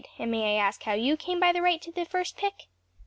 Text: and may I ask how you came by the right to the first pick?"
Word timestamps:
and 0.17 0.31
may 0.31 0.55
I 0.55 0.59
ask 0.59 0.81
how 0.81 0.93
you 0.93 1.15
came 1.15 1.39
by 1.39 1.51
the 1.51 1.61
right 1.61 1.79
to 1.83 1.91
the 1.91 2.05
first 2.05 2.35
pick?" 2.35 2.65